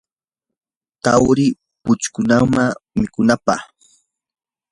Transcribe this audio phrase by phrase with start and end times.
[1.03, 1.45] tarwi
[1.83, 2.53] puquykannam
[2.99, 3.61] mikunapaq.